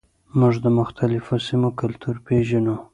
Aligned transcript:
موږ 0.39 0.53
د 0.65 0.67
مختلفو 0.79 1.33
سیمو 1.47 1.69
کلتور 1.79 2.15
پیژنو. 2.25 2.75